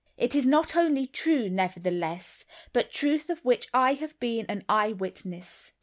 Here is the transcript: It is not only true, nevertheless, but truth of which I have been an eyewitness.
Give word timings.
It 0.17 0.33
is 0.33 0.47
not 0.47 0.75
only 0.75 1.05
true, 1.05 1.47
nevertheless, 1.47 2.43
but 2.73 2.91
truth 2.91 3.29
of 3.29 3.45
which 3.45 3.67
I 3.71 3.93
have 3.93 4.19
been 4.19 4.47
an 4.49 4.65
eyewitness. 4.67 5.73